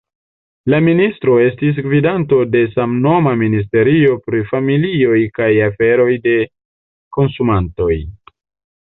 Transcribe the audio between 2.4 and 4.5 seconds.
de samnoma ministerio pri